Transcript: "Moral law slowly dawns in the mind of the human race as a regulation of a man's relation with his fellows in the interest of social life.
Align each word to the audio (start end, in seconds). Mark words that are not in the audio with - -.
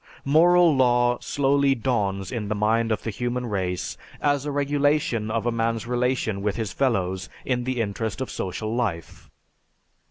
"Moral 0.25 0.75
law 0.75 1.19
slowly 1.21 1.75
dawns 1.75 2.31
in 2.31 2.47
the 2.47 2.55
mind 2.55 2.91
of 2.91 3.03
the 3.03 3.11
human 3.11 3.45
race 3.45 3.99
as 4.19 4.45
a 4.47 4.51
regulation 4.51 5.29
of 5.29 5.45
a 5.45 5.51
man's 5.51 5.85
relation 5.85 6.41
with 6.41 6.55
his 6.55 6.73
fellows 6.73 7.29
in 7.45 7.65
the 7.65 7.79
interest 7.79 8.19
of 8.19 8.31
social 8.31 8.73
life. 8.75 9.29